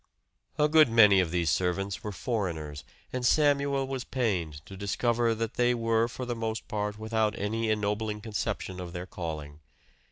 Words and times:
A 0.57 0.67
good 0.67 0.89
many 0.89 1.19
of 1.19 1.29
these 1.29 1.51
servants 1.51 2.03
were 2.03 2.11
foreigners, 2.11 2.83
and 3.13 3.23
Samuel 3.23 3.85
was 3.85 4.03
pained 4.03 4.65
to 4.65 4.75
discover 4.75 5.35
that 5.35 5.53
they 5.57 5.75
were 5.75 6.07
for 6.07 6.25
the 6.25 6.35
most 6.35 6.67
part 6.67 6.97
without 6.97 7.37
any 7.37 7.69
ennobling 7.69 8.19
conception 8.19 8.79
of 8.79 8.93
their 8.93 9.05
calling. 9.05 9.59